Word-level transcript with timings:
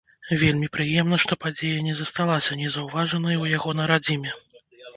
Вельмі 0.43 0.69
прыемна, 0.77 1.19
што 1.23 1.37
падзея 1.45 1.85
не 1.89 1.93
засталася 2.01 2.59
незаўважанай 2.63 3.41
у 3.45 3.49
яго 3.55 3.79
на 3.81 3.89
радзіме. 3.95 4.31